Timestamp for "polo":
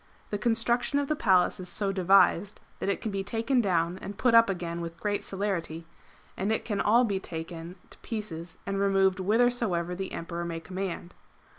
7.75-7.83